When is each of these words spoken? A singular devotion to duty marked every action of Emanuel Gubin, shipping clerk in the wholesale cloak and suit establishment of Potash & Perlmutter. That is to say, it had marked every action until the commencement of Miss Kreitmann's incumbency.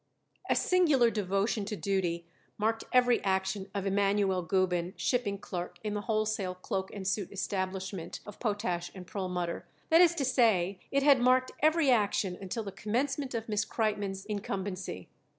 A 0.49 0.55
singular 0.55 1.11
devotion 1.11 1.63
to 1.65 1.75
duty 1.75 2.25
marked 2.57 2.85
every 2.91 3.23
action 3.23 3.69
of 3.75 3.85
Emanuel 3.85 4.41
Gubin, 4.41 4.95
shipping 4.97 5.37
clerk 5.37 5.77
in 5.83 5.93
the 5.93 6.01
wholesale 6.01 6.55
cloak 6.55 6.89
and 6.91 7.07
suit 7.07 7.31
establishment 7.31 8.19
of 8.25 8.39
Potash 8.39 8.89
& 8.99 9.05
Perlmutter. 9.05 9.67
That 9.91 10.01
is 10.01 10.15
to 10.15 10.25
say, 10.25 10.79
it 10.89 11.03
had 11.03 11.21
marked 11.21 11.51
every 11.59 11.91
action 11.91 12.35
until 12.41 12.63
the 12.63 12.71
commencement 12.71 13.35
of 13.35 13.47
Miss 13.47 13.63
Kreitmann's 13.63 14.25
incumbency. 14.25 15.07